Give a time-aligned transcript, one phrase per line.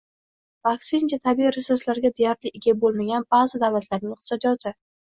[0.67, 4.79] Va, aksincha, tabiiy resurslarga deyarli ega bo‘lmagan ba’zi davlatlarning iqtisodiyoti